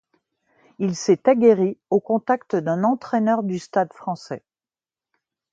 Il 0.79 0.95
s'est 0.95 1.29
aguerri 1.29 1.77
au 1.91 1.99
contact 1.99 2.55
d'un 2.55 2.83
entraîneur 2.83 3.43
du 3.43 3.59
Stade 3.59 3.93
français. 3.93 4.43